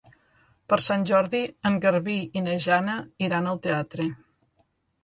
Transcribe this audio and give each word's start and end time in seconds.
Per 0.71 0.79
Sant 0.85 1.05
Jordi 1.09 1.41
en 1.71 1.77
Garbí 1.85 2.17
i 2.41 2.45
na 2.49 2.59
Jana 2.67 2.97
iran 3.29 3.53
al 3.53 3.63
teatre. 3.69 4.11